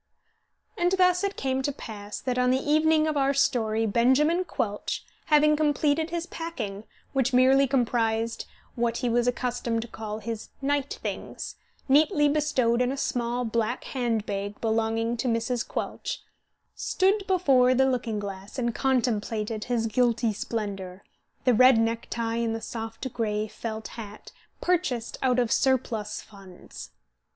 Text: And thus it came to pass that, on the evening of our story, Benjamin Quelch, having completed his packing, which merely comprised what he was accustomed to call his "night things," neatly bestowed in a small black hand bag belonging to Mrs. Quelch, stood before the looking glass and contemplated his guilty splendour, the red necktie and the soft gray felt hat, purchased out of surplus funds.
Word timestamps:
And 0.79 0.93
thus 0.93 1.23
it 1.23 1.35
came 1.37 1.61
to 1.61 1.71
pass 1.71 2.19
that, 2.21 2.39
on 2.39 2.49
the 2.49 2.57
evening 2.57 3.05
of 3.07 3.15
our 3.17 3.35
story, 3.35 3.85
Benjamin 3.85 4.43
Quelch, 4.43 5.05
having 5.25 5.55
completed 5.55 6.09
his 6.09 6.25
packing, 6.25 6.85
which 7.13 7.33
merely 7.33 7.67
comprised 7.67 8.47
what 8.73 8.97
he 9.05 9.09
was 9.11 9.27
accustomed 9.27 9.83
to 9.83 9.87
call 9.87 10.17
his 10.17 10.49
"night 10.59 10.97
things," 11.03 11.53
neatly 11.87 12.27
bestowed 12.27 12.81
in 12.81 12.91
a 12.91 12.97
small 12.97 13.45
black 13.45 13.83
hand 13.83 14.25
bag 14.25 14.59
belonging 14.59 15.17
to 15.17 15.27
Mrs. 15.27 15.67
Quelch, 15.67 16.23
stood 16.73 17.23
before 17.27 17.75
the 17.75 17.85
looking 17.85 18.17
glass 18.17 18.57
and 18.57 18.73
contemplated 18.73 19.65
his 19.65 19.85
guilty 19.85 20.33
splendour, 20.33 21.03
the 21.45 21.53
red 21.53 21.77
necktie 21.77 22.37
and 22.37 22.55
the 22.55 22.59
soft 22.61 23.13
gray 23.13 23.47
felt 23.47 23.89
hat, 23.89 24.31
purchased 24.61 25.19
out 25.21 25.37
of 25.37 25.51
surplus 25.51 26.23
funds. 26.23 26.89